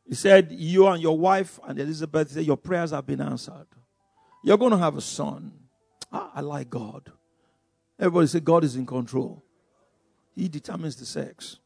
He 0.06 0.14
said, 0.14 0.48
You 0.52 0.86
and 0.88 1.02
your 1.02 1.18
wife 1.18 1.58
and 1.66 1.78
Elizabeth, 1.78 2.30
said, 2.30 2.44
your 2.44 2.56
prayers 2.56 2.90
have 2.90 3.06
been 3.06 3.20
answered. 3.20 3.66
You're 4.42 4.58
going 4.58 4.72
to 4.72 4.78
have 4.78 4.96
a 4.96 5.00
son. 5.00 5.52
Ah, 6.12 6.30
I 6.34 6.40
like 6.40 6.70
God. 6.70 7.10
Everybody 7.98 8.26
say 8.26 8.40
God 8.40 8.64
is 8.64 8.76
in 8.76 8.86
control. 8.86 9.42
He 10.34 10.48
determines 10.48 10.96
the 10.96 11.06
sex. 11.06 11.58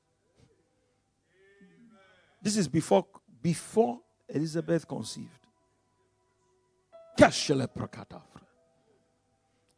This 2.43 2.57
is 2.57 2.69
before 2.69 3.07
before 3.43 4.01
Elizabeth 4.29 4.87
conceived. 4.87 5.47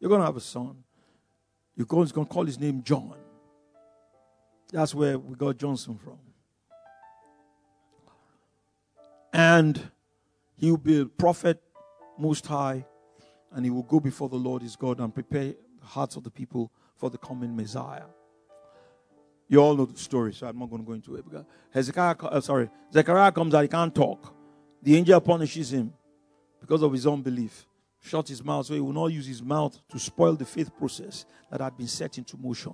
You're 0.01 0.09
going 0.09 0.21
to 0.21 0.25
have 0.25 0.35
a 0.35 0.41
son. 0.41 0.83
You're 1.75 1.85
going 1.85 2.07
to 2.07 2.25
call 2.25 2.45
his 2.45 2.59
name 2.59 2.81
John. 2.83 3.13
That's 4.71 4.95
where 4.95 5.17
we 5.19 5.35
got 5.35 5.57
Johnson 5.57 5.99
from. 6.03 6.17
And 9.31 9.79
he 10.57 10.71
will 10.71 10.77
be 10.77 11.01
a 11.01 11.05
prophet 11.05 11.61
most 12.17 12.47
high, 12.47 12.85
and 13.51 13.63
he 13.63 13.69
will 13.69 13.83
go 13.83 13.99
before 13.99 14.27
the 14.27 14.35
Lord 14.35 14.63
his 14.63 14.75
God 14.75 14.99
and 14.99 15.13
prepare 15.13 15.53
the 15.79 15.85
hearts 15.85 16.15
of 16.15 16.23
the 16.23 16.31
people 16.31 16.71
for 16.97 17.09
the 17.09 17.17
coming 17.17 17.55
Messiah. 17.55 18.05
You 19.47 19.59
all 19.59 19.75
know 19.75 19.85
the 19.85 19.97
story, 19.97 20.33
so 20.33 20.47
I'm 20.47 20.57
not 20.57 20.69
going 20.69 20.81
to 20.81 20.87
go 20.87 20.93
into 20.93 21.15
it. 21.15 21.25
Hezekiah, 21.71 22.15
uh, 22.21 22.41
sorry, 22.41 22.69
Zechariah 22.91 23.31
comes 23.31 23.53
out, 23.53 23.61
he 23.61 23.67
can't 23.67 23.93
talk. 23.93 24.33
The 24.81 24.97
angel 24.97 25.21
punishes 25.21 25.73
him 25.73 25.93
because 26.59 26.81
of 26.81 26.91
his 26.91 27.05
unbelief. 27.05 27.67
Shut 28.01 28.27
his 28.27 28.43
mouth 28.43 28.65
so 28.65 28.73
he 28.73 28.79
will 28.79 28.93
not 28.93 29.07
use 29.07 29.27
his 29.27 29.43
mouth 29.43 29.77
to 29.89 29.99
spoil 29.99 30.35
the 30.35 30.45
faith 30.45 30.75
process 30.75 31.25
that 31.49 31.61
had 31.61 31.77
been 31.77 31.87
set 31.87 32.17
into 32.17 32.35
motion. 32.35 32.73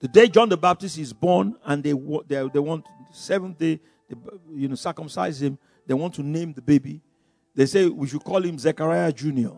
The 0.00 0.08
day 0.08 0.28
John 0.28 0.48
the 0.48 0.56
Baptist 0.56 0.98
is 0.98 1.12
born 1.12 1.54
and 1.64 1.82
they, 1.82 1.92
they, 2.26 2.48
they 2.48 2.58
want 2.58 2.84
seventh 3.12 3.58
day, 3.58 3.80
they, 4.08 4.16
you 4.54 4.68
know, 4.68 4.74
circumcise 4.74 5.40
him, 5.40 5.58
they 5.86 5.94
want 5.94 6.14
to 6.14 6.22
name 6.22 6.52
the 6.52 6.62
baby. 6.62 7.00
They 7.54 7.66
say 7.66 7.86
we 7.86 8.08
should 8.08 8.24
call 8.24 8.42
him 8.42 8.58
Zechariah 8.58 9.12
Jr. 9.12 9.50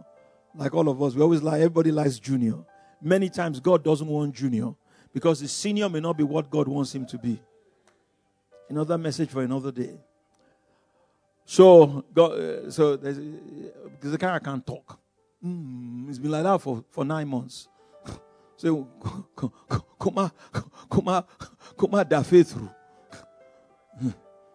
Like 0.54 0.74
all 0.74 0.88
of 0.88 1.02
us, 1.02 1.14
we 1.14 1.22
always 1.22 1.42
like, 1.42 1.56
everybody 1.56 1.90
likes 1.92 2.18
Junior. 2.18 2.56
Many 3.00 3.28
times 3.28 3.60
God 3.60 3.84
doesn't 3.84 4.06
want 4.06 4.34
Junior 4.34 4.74
because 5.12 5.40
the 5.40 5.48
senior 5.48 5.88
may 5.88 6.00
not 6.00 6.16
be 6.16 6.24
what 6.24 6.50
God 6.50 6.68
wants 6.68 6.94
him 6.94 7.06
to 7.06 7.18
be. 7.18 7.40
Another 8.68 8.98
message 8.98 9.30
for 9.30 9.42
another 9.42 9.70
day. 9.70 9.98
So, 11.46 12.04
God, 12.12 12.72
so 12.72 12.94
uh, 12.94 12.98
so 12.98 14.10
Zechariah 14.10 14.40
can't 14.40 14.66
talk. 14.66 14.98
Mm, 15.44 16.08
it's 16.08 16.18
been 16.18 16.32
like 16.32 16.42
that 16.42 16.60
for, 16.60 16.84
for 16.90 17.04
nine 17.04 17.28
months. 17.28 17.68
So, 18.58 18.88
come 19.36 20.16
on, 20.16 20.32
come 20.90 21.08
on, 21.08 21.24
come 21.78 21.94
on, 21.94 22.08
da 22.08 22.22
through. 22.22 22.70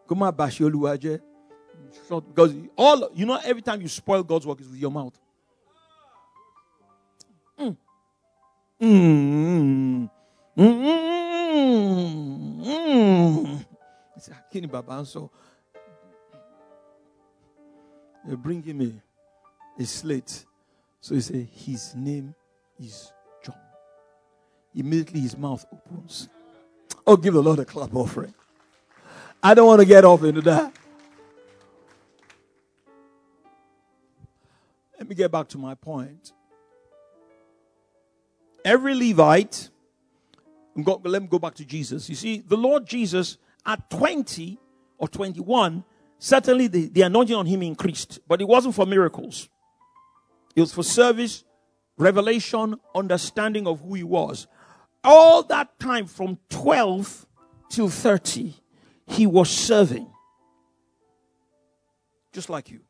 Come 0.07 0.23
on, 0.23 0.35
bashi 0.35 0.63
Because 2.09 2.55
all, 2.75 3.09
you 3.13 3.27
know, 3.27 3.39
every 3.45 3.61
time 3.61 3.79
you 3.79 3.87
spoil 3.87 4.23
God's 4.23 4.47
work 4.47 4.59
is 4.59 4.67
with 4.67 4.79
your 4.79 4.89
mouth. 4.89 5.13
Mm. 7.59 7.77
Mm. 8.81 10.09
Mm. 10.57 11.01
Mm. 12.65 13.65
Kini 14.51 14.67
Baba 14.67 15.05
so 15.05 15.29
they 15.29 15.50
bring 18.25 18.63
him 18.63 18.81
a, 18.81 19.81
a 19.81 19.85
slate. 19.85 20.45
So 20.99 21.15
he 21.15 21.21
said, 21.21 21.47
His 21.51 21.95
name 21.95 22.35
is 22.79 23.11
John. 23.43 23.55
Immediately 24.75 25.21
his 25.21 25.37
mouth 25.37 25.65
opens. 25.73 26.29
Oh, 27.05 27.17
give 27.17 27.33
the 27.33 27.41
Lord 27.41 27.59
a 27.59 27.65
clap 27.65 27.93
offering. 27.95 28.33
I 29.43 29.53
don't 29.53 29.65
want 29.65 29.79
to 29.79 29.85
get 29.85 30.05
off 30.05 30.23
into 30.23 30.41
that. 30.41 30.73
Let 34.99 35.09
me 35.09 35.15
get 35.15 35.31
back 35.31 35.47
to 35.49 35.57
my 35.57 35.73
point. 35.73 36.31
Every 38.63 38.93
Levite, 38.93 39.69
let 40.75 41.21
me 41.23 41.27
go 41.27 41.39
back 41.39 41.55
to 41.55 41.65
Jesus. 41.65 42.07
You 42.07 42.15
see, 42.15 42.43
the 42.47 42.55
Lord 42.55 42.85
Jesus 42.85 43.37
at 43.65 43.89
20 43.89 44.59
or 44.99 45.07
21, 45.07 45.83
certainly 46.21 46.67
the, 46.67 46.87
the 46.87 47.01
anointing 47.01 47.35
on 47.35 47.47
him 47.47 47.63
increased, 47.63 48.19
but 48.27 48.39
it 48.39 48.47
wasn't 48.47 48.75
for 48.75 48.85
miracles. 48.85 49.49
It 50.55 50.61
was 50.61 50.71
for 50.73 50.83
service, 50.83 51.43
revelation, 51.97 52.75
understanding 52.93 53.67
of 53.67 53.81
who 53.81 53.95
he 53.95 54.03
was. 54.03 54.47
All 55.03 55.41
that 55.43 55.79
time 55.79 56.05
from 56.05 56.37
12 56.49 57.25
till 57.69 57.89
30, 57.89 58.53
he 59.07 59.25
was 59.25 59.49
serving. 59.49 60.07
Just 62.31 62.49
like 62.49 62.69
you. 62.69 62.81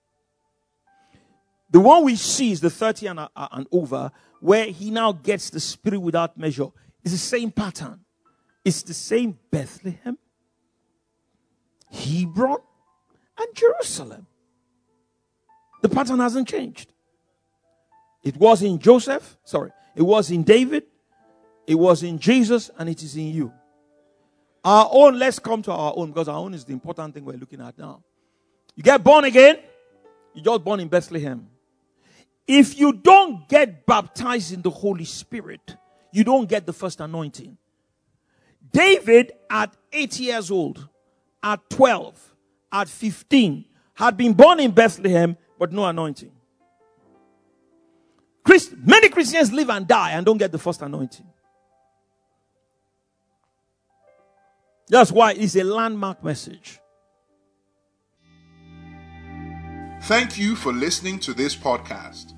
The 1.71 1.79
one 1.79 2.03
we 2.03 2.17
see 2.17 2.51
is 2.51 2.59
the 2.59 2.69
30 2.69 3.07
and, 3.07 3.19
uh, 3.19 3.29
and 3.35 3.65
over, 3.71 4.11
where 4.41 4.65
he 4.65 4.91
now 4.91 5.13
gets 5.13 5.49
the 5.49 5.61
spirit 5.61 6.01
without 6.01 6.37
measure. 6.37 6.67
It's 7.01 7.13
the 7.13 7.17
same 7.17 7.49
pattern. 7.49 8.01
It's 8.65 8.83
the 8.83 8.93
same 8.93 9.39
Bethlehem, 9.49 10.17
Hebron, 11.89 12.59
and 13.41 13.55
Jerusalem. 13.55 14.27
The 15.81 15.89
pattern 15.89 16.19
hasn't 16.19 16.47
changed. 16.47 16.91
It 18.23 18.37
was 18.37 18.61
in 18.61 18.77
Joseph, 18.77 19.37
sorry, 19.43 19.71
it 19.95 20.03
was 20.03 20.29
in 20.29 20.43
David, 20.43 20.83
it 21.65 21.75
was 21.75 22.03
in 22.03 22.19
Jesus, 22.19 22.69
and 22.77 22.87
it 22.87 23.01
is 23.01 23.15
in 23.15 23.27
you. 23.27 23.51
Our 24.63 24.87
own, 24.91 25.17
let's 25.17 25.39
come 25.39 25.63
to 25.63 25.71
our 25.71 25.93
own 25.95 26.11
because 26.11 26.27
our 26.27 26.37
own 26.37 26.53
is 26.53 26.65
the 26.65 26.73
important 26.73 27.15
thing 27.15 27.25
we're 27.25 27.37
looking 27.37 27.61
at 27.61 27.77
now. 27.77 28.03
You 28.75 28.83
get 28.83 29.03
born 29.03 29.25
again, 29.25 29.57
you 30.35 30.43
just 30.43 30.63
born 30.63 30.79
in 30.79 30.87
Bethlehem. 30.87 31.47
If 32.47 32.77
you 32.77 32.93
don't 32.93 33.47
get 33.47 33.85
baptized 33.85 34.53
in 34.53 34.61
the 34.61 34.69
Holy 34.69 35.05
Spirit, 35.05 35.75
you 36.11 36.23
don't 36.23 36.47
get 36.47 36.65
the 36.65 36.73
first 36.73 36.99
anointing. 36.99 37.57
David, 38.71 39.33
at 39.49 39.73
eight 39.91 40.19
years 40.19 40.51
old, 40.51 40.87
at 41.41 41.69
12, 41.69 42.30
at 42.71 42.87
15, 42.87 43.65
had 43.95 44.17
been 44.17 44.33
born 44.33 44.59
in 44.59 44.71
Bethlehem, 44.71 45.37
but 45.59 45.71
no 45.71 45.85
anointing. 45.85 46.31
Christ, 48.43 48.73
many 48.77 49.09
Christians 49.09 49.51
live 49.51 49.69
and 49.69 49.87
die 49.87 50.11
and 50.11 50.25
don't 50.25 50.37
get 50.37 50.51
the 50.51 50.57
first 50.57 50.81
anointing. 50.81 51.27
That's 54.87 55.11
why 55.11 55.33
it's 55.33 55.55
a 55.55 55.63
landmark 55.63 56.23
message. 56.23 56.79
Thank 60.03 60.37
you 60.37 60.55
for 60.55 60.73
listening 60.73 61.19
to 61.19 61.33
this 61.33 61.55
podcast. 61.55 62.33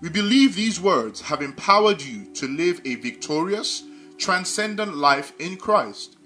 We 0.00 0.08
believe 0.08 0.56
these 0.56 0.80
words 0.80 1.20
have 1.20 1.42
empowered 1.42 2.02
you 2.02 2.32
to 2.34 2.48
live 2.48 2.80
a 2.84 2.96
victorious, 2.96 3.84
transcendent 4.18 4.96
life 4.96 5.32
in 5.38 5.56
Christ. 5.56 6.16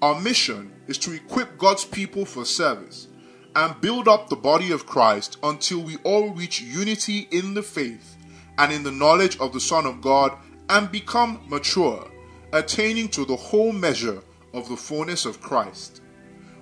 Our 0.00 0.20
mission 0.20 0.70
is 0.86 0.96
to 0.98 1.12
equip 1.12 1.58
God's 1.58 1.84
people 1.84 2.24
for 2.24 2.44
service 2.44 3.08
and 3.56 3.80
build 3.80 4.06
up 4.06 4.28
the 4.28 4.36
body 4.36 4.70
of 4.70 4.86
Christ 4.86 5.38
until 5.42 5.80
we 5.80 5.96
all 6.04 6.30
reach 6.30 6.60
unity 6.60 7.26
in 7.32 7.54
the 7.54 7.64
faith 7.64 8.16
and 8.58 8.72
in 8.72 8.84
the 8.84 8.92
knowledge 8.92 9.36
of 9.40 9.52
the 9.52 9.58
Son 9.58 9.86
of 9.86 10.00
God 10.00 10.38
and 10.68 10.92
become 10.92 11.40
mature, 11.48 12.08
attaining 12.52 13.08
to 13.08 13.24
the 13.24 13.34
whole 13.34 13.72
measure 13.72 14.22
of 14.54 14.68
the 14.68 14.76
fullness 14.76 15.26
of 15.26 15.40
Christ. 15.40 16.00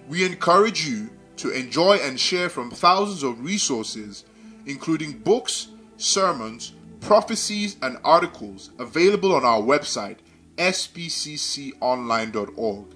We 0.08 0.24
encourage 0.24 0.88
you 0.88 1.10
to 1.36 1.50
enjoy 1.50 1.96
and 1.96 2.18
share 2.18 2.48
from 2.48 2.70
thousands 2.70 3.22
of 3.22 3.44
resources, 3.44 4.24
including 4.64 5.18
books, 5.18 5.68
sermons, 5.98 6.72
prophecies, 7.00 7.76
and 7.82 7.98
articles 8.02 8.70
available 8.78 9.34
on 9.34 9.44
our 9.44 9.60
website, 9.60 10.20
sbcconline.org. 10.56 12.95